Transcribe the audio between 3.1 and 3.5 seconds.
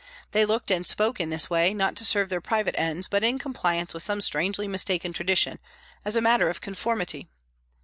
in